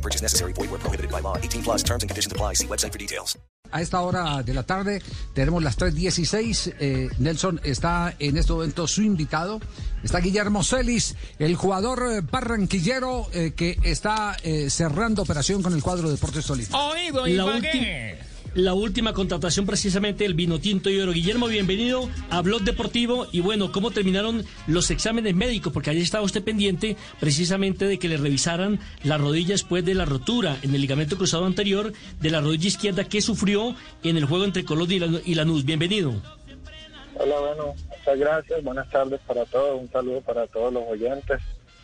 No 0.00 0.02
purchase 0.02 0.22
necessary. 0.22 0.52
Void 0.54 0.70
where 0.70 0.78
prohibited 0.80 1.10
by 1.10 1.20
law. 1.20 1.36
18 1.36 1.62
plus 1.62 1.82
terms 1.84 2.02
and 2.02 2.08
conditions 2.10 2.32
apply. 2.32 2.54
See 2.54 2.66
website 2.66 2.90
for 2.92 2.98
details. 2.98 3.36
A 3.72 3.80
esta 3.82 4.00
hora 4.00 4.42
de 4.42 4.52
la 4.54 4.64
tarde 4.64 5.00
tenemos 5.34 5.62
las 5.62 5.76
3.16. 5.78 6.74
Eh, 6.80 7.08
Nelson 7.18 7.60
está 7.62 8.14
en 8.18 8.36
este 8.38 8.52
momento 8.52 8.88
su 8.88 9.02
invitado. 9.02 9.60
Está 10.02 10.18
Guillermo 10.20 10.64
Celis, 10.64 11.14
el 11.38 11.54
jugador 11.54 12.02
eh, 12.10 12.20
barranquillero 12.22 13.28
eh, 13.32 13.52
que 13.54 13.78
está 13.84 14.36
eh, 14.42 14.70
cerrando 14.70 15.22
operación 15.22 15.62
con 15.62 15.74
el 15.74 15.82
cuadro 15.82 16.08
de 16.08 16.14
Deportes 16.14 16.46
Tolima. 16.46 16.88
Oído, 16.90 17.26
La, 17.26 17.30
Ibagué. 17.32 17.70
ulti- 17.72 18.16
la 18.54 18.74
última 18.74 19.12
contratación 19.12 19.66
precisamente 19.66 20.24
el 20.24 20.34
vino 20.34 20.58
tinto 20.58 20.90
y 20.90 21.00
oro. 21.00 21.12
Guillermo, 21.12 21.46
bienvenido 21.46 22.08
a 22.30 22.42
Blog 22.42 22.62
Deportivo. 22.62 23.26
Y 23.32 23.40
bueno, 23.40 23.72
¿cómo 23.72 23.90
terminaron 23.90 24.44
los 24.66 24.90
exámenes 24.90 25.34
médicos? 25.34 25.72
Porque 25.72 25.90
ayer 25.90 26.02
estaba 26.02 26.24
usted 26.24 26.42
pendiente 26.42 26.96
precisamente 27.20 27.86
de 27.86 27.98
que 27.98 28.08
le 28.08 28.16
revisaran 28.16 28.80
la 29.04 29.18
rodilla 29.18 29.52
después 29.52 29.84
de 29.84 29.94
la 29.94 30.04
rotura 30.04 30.56
en 30.62 30.74
el 30.74 30.80
ligamento 30.80 31.16
cruzado 31.16 31.44
anterior 31.44 31.92
de 32.20 32.30
la 32.30 32.40
rodilla 32.40 32.68
izquierda 32.68 33.04
que 33.04 33.20
sufrió 33.20 33.74
en 34.02 34.16
el 34.16 34.24
juego 34.24 34.44
entre 34.44 34.64
Colón 34.64 34.90
y, 34.90 35.30
y 35.30 35.34
Lanús. 35.34 35.64
Bienvenido. 35.64 36.12
Hola, 37.16 37.38
bueno, 37.38 37.74
muchas 37.88 38.18
gracias. 38.18 38.64
Buenas 38.64 38.90
tardes 38.90 39.20
para 39.26 39.44
todos. 39.44 39.80
Un 39.80 39.90
saludo 39.90 40.20
para 40.22 40.46
todos 40.46 40.72
los 40.72 40.82
oyentes. 40.88 41.40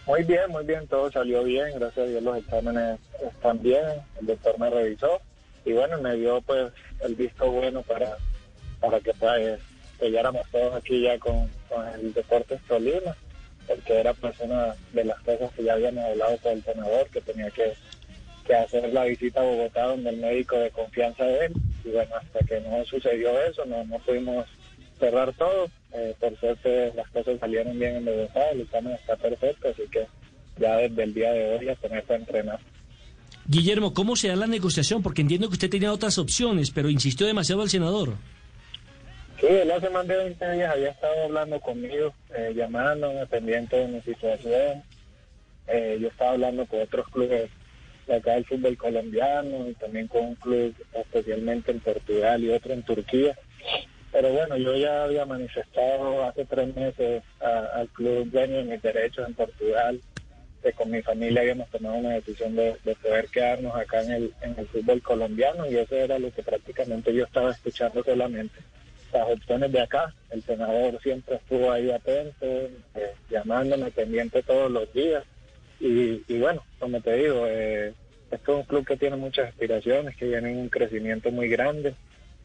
Muy 0.06 0.22
bien, 0.24 0.50
muy 0.50 0.64
bien. 0.64 0.86
Todo 0.88 1.10
salió 1.12 1.44
bien. 1.44 1.66
Gracias 1.78 2.06
a 2.06 2.08
Dios 2.08 2.22
los 2.22 2.38
exámenes 2.38 2.98
están 3.22 3.62
bien. 3.62 3.84
El 4.20 4.26
doctor 4.26 4.58
me 4.58 4.70
revisó 4.70 5.20
y 5.66 5.72
bueno, 5.72 5.98
me 5.98 6.14
dio 6.14 6.40
pues 6.42 6.72
el 7.00 7.16
visto 7.16 7.50
bueno 7.50 7.82
para, 7.82 8.16
para 8.80 9.00
que 9.00 9.12
pues 9.14 9.60
llegáramos 10.00 10.48
todos 10.52 10.76
aquí 10.76 11.02
ya 11.02 11.18
con, 11.18 11.50
con 11.68 11.86
el 11.88 12.14
Deportes 12.14 12.60
Tolima, 12.68 13.16
porque 13.66 13.98
era 13.98 14.14
pues 14.14 14.38
una 14.38 14.76
de 14.92 15.04
las 15.04 15.18
cosas 15.22 15.50
que 15.54 15.64
ya 15.64 15.72
habíamos 15.72 16.04
hablado 16.04 16.38
con 16.38 16.52
el 16.52 16.62
senador, 16.62 17.08
que 17.08 17.20
tenía 17.20 17.50
que, 17.50 17.74
que 18.46 18.54
hacer 18.54 18.92
la 18.92 19.04
visita 19.04 19.40
a 19.40 19.44
Bogotá 19.44 19.86
donde 19.86 20.10
el 20.10 20.18
médico 20.18 20.56
de 20.56 20.70
confianza 20.70 21.24
de 21.24 21.46
él. 21.46 21.52
Y 21.84 21.90
bueno, 21.90 22.14
hasta 22.14 22.46
que 22.46 22.60
no 22.60 22.84
sucedió 22.84 23.36
eso, 23.42 23.64
no, 23.66 23.82
no 23.84 23.98
pudimos 23.98 24.46
cerrar 25.00 25.32
todo. 25.32 25.68
Eh, 25.92 26.14
por 26.20 26.36
suerte 26.38 26.92
las 26.94 27.08
cosas 27.08 27.40
salieron 27.40 27.76
bien 27.76 27.96
en 27.96 28.04
Bogotá, 28.04 28.50
el 28.50 28.60
examen 28.60 28.92
está 28.92 29.16
perfecto, 29.16 29.68
así 29.68 29.82
que 29.90 30.06
ya 30.58 30.76
desde 30.76 31.02
el 31.02 31.12
día 31.12 31.32
de 31.32 31.56
hoy 31.56 31.68
a 31.68 31.74
ponerse 31.74 32.12
a 32.12 32.16
entrenar. 32.16 32.60
Guillermo, 33.48 33.94
¿cómo 33.94 34.16
se 34.16 34.28
da 34.28 34.36
la 34.36 34.46
negociación? 34.46 35.02
Porque 35.02 35.22
entiendo 35.22 35.48
que 35.48 35.54
usted 35.54 35.70
tenía 35.70 35.92
otras 35.92 36.18
opciones, 36.18 36.70
pero 36.70 36.90
insistió 36.90 37.26
demasiado 37.26 37.62
el 37.62 37.70
senador. 37.70 38.14
Sí, 39.40 39.46
él 39.48 39.70
hace 39.70 39.90
más 39.90 40.06
de 40.06 40.16
20 40.16 40.52
días 40.52 40.72
había 40.72 40.90
estado 40.90 41.24
hablando 41.24 41.60
conmigo, 41.60 42.12
eh, 42.34 42.52
llamándome, 42.56 43.26
pendiente 43.26 43.76
de 43.76 43.88
mi 43.88 44.00
situación. 44.00 44.82
Eh, 45.68 45.98
yo 46.00 46.08
estaba 46.08 46.32
hablando 46.32 46.66
con 46.66 46.80
otros 46.80 47.06
clubes 47.08 47.50
de 48.06 48.14
acá 48.14 48.32
del 48.32 48.46
fútbol 48.46 48.76
colombiano 48.76 49.68
y 49.68 49.74
también 49.74 50.08
con 50.08 50.24
un 50.24 50.34
club 50.36 50.74
especialmente 50.94 51.70
en 51.72 51.80
Portugal 51.80 52.42
y 52.42 52.50
otro 52.50 52.72
en 52.72 52.82
Turquía. 52.82 53.36
Pero 54.10 54.32
bueno, 54.32 54.56
yo 54.56 54.74
ya 54.76 55.04
había 55.04 55.26
manifestado 55.26 56.24
hace 56.24 56.44
tres 56.46 56.74
meses 56.74 57.22
al 57.40 57.88
club 57.88 58.30
dueño 58.30 58.56
de 58.56 58.64
mis 58.64 58.82
derechos 58.82 59.28
en 59.28 59.34
Portugal, 59.34 60.00
con 60.72 60.90
mi 60.90 61.02
familia 61.02 61.42
habíamos 61.42 61.68
tomado 61.70 61.96
una 61.96 62.10
decisión 62.10 62.56
de, 62.56 62.76
de 62.84 62.94
poder 62.96 63.28
quedarnos 63.28 63.74
acá 63.74 64.02
en 64.02 64.12
el, 64.12 64.32
fútbol 64.72 65.02
colombiano 65.02 65.70
y 65.70 65.76
eso 65.76 65.94
era 65.96 66.18
lo 66.18 66.32
que 66.32 66.42
prácticamente 66.42 67.14
yo 67.14 67.24
estaba 67.24 67.50
escuchando 67.50 68.02
solamente 68.02 68.54
las 69.12 69.28
opciones 69.28 69.72
de 69.72 69.80
acá. 69.80 70.14
El 70.30 70.42
senador 70.42 71.00
siempre 71.02 71.36
estuvo 71.36 71.70
ahí 71.70 71.90
atento, 71.90 72.46
eh, 72.46 73.14
llamándome 73.30 73.90
pendiente 73.90 74.42
todos 74.42 74.70
los 74.70 74.92
días. 74.92 75.24
Y, 75.78 76.38
bueno, 76.38 76.64
como 76.78 77.00
te 77.00 77.14
digo, 77.14 77.46
eh, 77.46 77.92
esto 78.30 78.52
es 78.52 78.58
un 78.58 78.64
club 78.64 78.86
que 78.86 78.96
tiene 78.96 79.16
muchas 79.16 79.48
aspiraciones, 79.48 80.16
que 80.16 80.26
viene 80.26 80.50
en 80.50 80.58
un 80.58 80.68
crecimiento 80.68 81.30
muy 81.30 81.48
grande. 81.48 81.94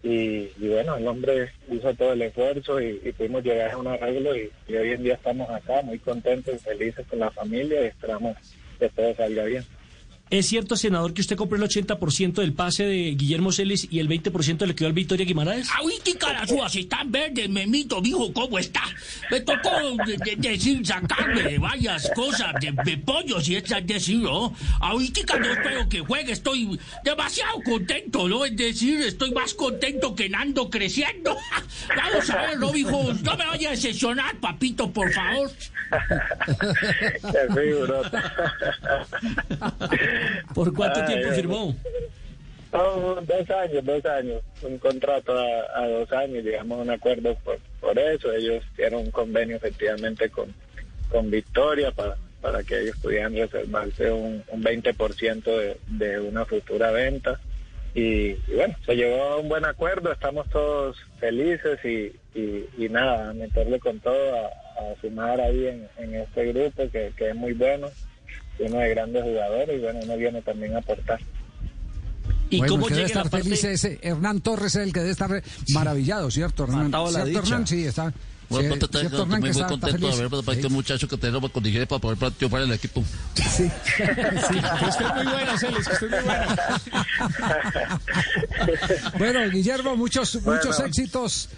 Y, 0.04 0.50
y 0.60 0.68
bueno, 0.68 0.98
el 0.98 1.08
hombre 1.08 1.52
hizo 1.70 1.94
todo 1.94 2.14
el 2.14 2.24
esfuerzo 2.24 2.82
y, 2.82 2.94
pudimos 3.16 3.44
llegar 3.44 3.72
a 3.72 3.78
un 3.78 3.88
arreglo 3.88 4.36
y, 4.36 4.52
y 4.68 4.76
hoy 4.76 4.92
en 4.92 5.04
día 5.04 5.14
estamos 5.14 5.50
acá 5.50 5.82
muy 5.84 6.00
contentos 6.00 6.56
y 6.56 6.60
felices 6.60 7.06
con 7.08 7.20
la 7.20 7.30
familia 7.30 7.82
y 7.84 7.88
esperamos 7.88 8.36
que 8.80 8.90
todo 8.90 9.14
salga 9.16 9.44
bien. 9.44 9.64
¿Es 10.32 10.48
cierto, 10.48 10.78
senador, 10.78 11.14
que 11.14 11.20
usted 11.20 11.36
compró 11.36 11.58
el 11.58 11.64
80% 11.70 12.36
del 12.36 12.54
pase 12.54 12.86
de 12.86 13.12
Guillermo 13.16 13.52
Celis 13.52 13.86
y 13.92 14.00
el 14.00 14.08
20% 14.08 14.66
le 14.66 14.74
quedó 14.74 14.88
al 14.88 14.94
Victoria 14.94 15.26
Guimaraes? 15.26 15.68
Ahorita 15.78 16.32
las 16.32 16.50
uvas 16.52 16.74
están 16.74 17.12
verdes, 17.12 17.50
memito, 17.50 18.00
dijo, 18.00 18.32
¿cómo 18.32 18.58
está? 18.58 18.82
Me 19.30 19.42
tocó 19.42 19.70
de- 20.06 20.16
de- 20.16 20.36
decir, 20.38 20.86
sacarme 20.88 21.44
de 21.44 21.58
varias 21.60 22.10
cosas, 22.16 22.54
de, 22.62 22.72
de 22.86 22.98
pollos 22.98 23.48
y 23.50 23.58
es 23.58 23.66
decir, 23.86 24.20
¿no? 24.20 24.56
Ahorita 24.80 25.38
no 25.38 25.52
espero 25.52 25.90
que 25.90 26.00
juegue, 26.00 26.32
estoy 26.32 26.80
demasiado 27.04 27.62
contento, 27.66 28.30
¿no? 28.30 28.46
Es 28.46 28.56
decir, 28.56 29.02
estoy 29.02 29.32
más 29.32 29.54
contento 29.54 30.16
que 30.16 30.30
Nando 30.30 30.70
creciendo. 30.70 31.36
Vamos 31.96 32.30
a 32.30 32.38
ver, 32.42 32.58
¿no, 32.58 32.74
hijo? 32.74 33.14
No 33.22 33.36
me 33.36 33.46
vaya 33.48 33.68
a 33.68 33.72
decepcionar, 33.72 34.38
papito, 34.40 34.90
por 34.94 35.12
favor. 35.12 35.52
Qué 37.22 37.54
figurota. 37.54 38.34
¿Por 40.54 40.74
cuánto 40.74 41.04
tiempo 41.06 41.28
ay, 41.30 41.36
firmó? 41.36 41.76
No, 42.74 43.16
dos 43.16 43.50
años, 43.50 43.84
dos 43.84 44.06
años, 44.06 44.42
un 44.62 44.78
contrato 44.78 45.38
a, 45.38 45.82
a 45.84 45.88
dos 45.88 46.12
años, 46.14 46.44
llegamos 46.44 46.80
a 46.80 46.82
un 46.84 46.90
acuerdo 46.90 47.36
por, 47.44 47.60
por 47.82 48.00
eso, 48.00 48.32
ellos 48.32 48.64
tienen 48.76 49.00
un 49.00 49.12
convenio 49.12 49.58
efectivamente 49.58 50.30
con, 50.30 50.54
con 51.10 51.30
Victoria 51.30 51.92
para, 51.92 52.16
para 52.42 52.64
que 52.64 52.80
ellos 52.80 52.96
pudieran 53.02 53.36
reservarse 53.36 54.10
un, 54.12 54.44
un 54.48 54.64
20% 54.64 55.44
de, 55.44 55.78
de 55.88 56.20
una 56.22 56.46
futura 56.46 56.92
venta. 56.92 57.40
Y, 57.94 58.32
y 58.48 58.54
bueno, 58.56 58.74
se 58.86 58.96
llegó 58.96 59.22
a 59.22 59.38
un 59.38 59.50
buen 59.50 59.66
acuerdo, 59.66 60.14
estamos 60.14 60.50
todos 60.50 60.96
felices 61.20 61.78
y, 61.84 62.14
y, 62.34 62.70
y 62.78 62.88
nada, 62.90 63.34
meterle 63.34 63.80
con 63.80 64.00
todo, 64.00 64.34
a, 64.34 64.46
a 64.48 64.96
sumar 65.02 65.42
ahí 65.42 65.68
en, 65.68 65.90
en 65.98 66.16
este 66.16 66.54
grupo 66.54 66.90
que, 66.90 67.12
que 67.18 67.30
es 67.30 67.36
muy 67.36 67.52
bueno, 67.52 67.90
uno 68.66 68.78
de 68.80 68.90
grandes 68.90 69.24
jugadores 69.24 69.78
y 69.78 69.82
bueno, 69.82 70.00
uno 70.04 70.18
viene 70.18 70.42
también 70.42 70.76
a 70.76 70.80
aportar. 70.80 71.20
¿Y 72.50 72.58
bueno, 72.58 72.74
cómo 72.74 72.86
el 72.88 72.90
que 72.90 72.96
debe 72.96 73.08
estar 73.08 73.30
parte...? 73.30 73.44
feliz 73.46 73.64
es 73.64 73.84
eh, 73.86 74.00
Hernán 74.02 74.42
Torres, 74.42 74.76
el 74.76 74.92
que 74.92 75.00
debe 75.00 75.12
estar 75.12 75.42
maravillado, 75.74 76.30
¿cierto, 76.32 76.64
Hernán? 76.66 76.86
Matado 76.86 77.08
a 77.08 77.12
la 77.12 77.24
¿Cierto, 77.24 77.30
dicha. 77.42 77.54
Hernán? 77.54 77.68
Sí, 77.68 77.86
está. 77.86 78.14
Bueno, 78.50 78.64
sí, 78.64 78.70
no 78.74 78.80
te 78.80 78.86
estás 78.86 79.00
¿cierto, 79.02 79.16
quedando 79.18 79.24
Hernán, 79.24 79.40
muy, 79.40 79.50
está- 79.50 79.68
contento 79.68 80.08
de 80.10 80.18
ver 80.18 80.30
para 80.30 80.58
este 80.58 80.68
Sí. 80.68 80.74
muchacho 80.74 81.08
que 81.08 81.18
tenemos 81.18 81.52
condiciones 81.52 81.88
para 81.88 82.00
poder 82.02 82.32
triunfar 82.34 82.62
en 82.64 82.68
el 82.68 82.74
equipo. 82.76 83.02
Sí. 83.36 83.72
Que 83.96 84.04
usted 84.90 85.06
es 85.06 85.16
muy 85.16 85.32
bueno, 85.32 85.58
Celis, 85.58 85.88
que 85.88 85.94
usted 85.94 86.14
es 86.14 86.26
muy 86.26 86.34
bueno. 86.36 86.56
Bueno, 89.18 89.50
Guillermo, 89.50 89.96
muchos, 89.96 90.42
muchos 90.44 90.80
éxitos. 90.82 91.50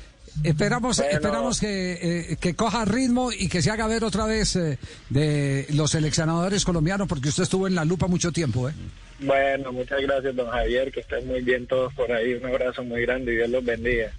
Esperamos, 0.44 0.98
Bueno. 0.98 1.12
esperamos 1.12 1.60
que, 1.60 2.32
eh, 2.32 2.38
que 2.40 2.56
coja 2.56 2.86
ritmo 2.86 3.32
y 3.32 3.48
que 3.50 3.62
se 3.62 3.70
haga 3.72 3.86
ver 3.88 4.04
otra 4.04 4.26
vez 4.26 4.56
eh, 4.56 4.78
de 5.10 5.68
los 5.74 5.92
seleccionadores 5.92 6.66
colombianos, 6.66 7.08
porque 7.08 7.30
usted 7.30 7.44
estuvo 7.44 7.68
en 7.68 7.76
la 7.76 7.86
lupa 7.86 8.08
mucho 8.08 8.32
tiempo, 8.32 8.68
¿eh? 8.70 8.74
Bueno, 9.20 9.72
muchas 9.72 10.02
gracias, 10.02 10.36
don 10.36 10.50
Javier, 10.50 10.92
que 10.92 11.02
estén 11.02 11.28
muy 11.28 11.42
bien 11.42 11.68
todos 11.68 11.94
por 11.94 12.12
ahí. 12.12 12.34
Un 12.34 12.46
abrazo 12.48 12.84
muy 12.84 13.02
grande 13.04 13.34
y 13.34 13.36
Dios 13.38 13.50
los 13.50 13.64
bendiga. 13.64 14.12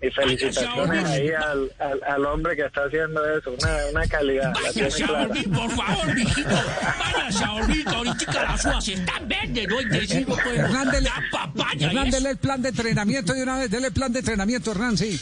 Y 0.00 0.10
felicitaciones 0.10 1.04
ahí 1.06 1.28
al, 1.30 1.70
al, 1.80 2.00
al 2.04 2.24
hombre 2.26 2.54
que 2.54 2.62
está 2.62 2.82
haciendo 2.84 3.20
eso, 3.36 3.50
una, 3.52 3.76
una 3.92 4.06
calidad, 4.06 4.52
Váyase 4.54 5.02
a 5.04 5.06
dormir, 5.08 5.50
por 5.50 5.70
favor, 5.72 6.14
mijito. 6.14 6.48
Váyase 6.50 7.44
a 7.44 7.48
dormir, 7.48 7.84
ahorita 7.88 8.42
las 8.44 8.64
uvas 8.64 8.88
están 8.88 9.28
verdes, 9.28 9.68
¿no? 9.68 9.80
Es 9.80 9.90
decir, 9.90 10.28
no 10.28 10.36
puede- 10.36 10.56
Hernán, 10.58 10.90
dele, 10.92 11.08
la 11.10 11.22
papaya 11.32 11.86
Hernán, 11.88 12.10
dele 12.10 12.30
el 12.30 12.36
plan 12.36 12.62
de 12.62 12.68
entrenamiento 12.68 13.32
de 13.34 13.42
una 13.42 13.58
vez, 13.58 13.70
dele 13.70 13.88
el 13.88 13.92
plan 13.92 14.12
de 14.12 14.20
entrenamiento, 14.20 14.70
Hernán, 14.70 14.96
sí. 14.96 15.20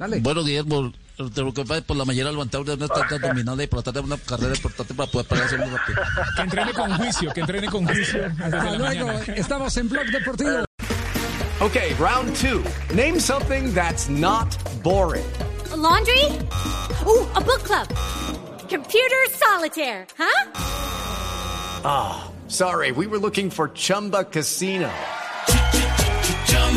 Dale. 0.00 0.18
Bueno, 0.20 0.42
Guillermo, 0.42 0.90
de 1.18 1.42
lo 1.42 1.52
que 1.52 1.62
pasa 1.62 1.82
por 1.82 1.94
la 1.94 2.06
mañana 2.06 2.30
levantar 2.30 2.62
una 2.62 2.72
estatua 2.72 3.18
abdominal 3.18 3.60
y 3.60 3.66
tratar 3.66 3.92
de 3.92 4.00
una 4.00 4.16
carrera 4.16 4.54
importante 4.54 4.94
para 4.94 5.10
poder 5.10 5.28
parar 5.28 5.44
hacer 5.44 5.58
muy 5.58 5.68
rápido. 5.68 6.02
Que 6.36 6.42
entrene 6.42 6.72
con 6.72 6.90
juicio, 6.96 7.32
que 7.34 7.40
entrene 7.40 7.68
con 7.68 7.86
juicio. 7.86 8.24
Hasta 8.42 8.48
la 8.48 8.78
luego, 8.78 9.06
mañana. 9.08 9.34
estamos 9.36 9.76
en 9.76 9.90
Blog 9.90 10.06
Deportivo. 10.06 10.64
Okay, 11.60 11.92
round 11.98 12.34
two. 12.36 12.64
Name 12.94 13.20
something 13.20 13.74
that's 13.74 14.08
not 14.08 14.48
boring. 14.82 15.30
A 15.70 15.76
laundry? 15.76 16.24
Ooh, 17.06 17.28
a 17.36 17.40
book 17.42 17.62
club. 17.62 17.86
Computer 18.70 19.26
solitaire, 19.34 20.06
huh? 20.16 20.48
Sorry, 22.48 22.90
we 22.92 23.06
were 23.06 23.18
looking 23.18 23.50
for 23.50 23.68
Chumba 23.68 24.24
Casino. 24.24 24.90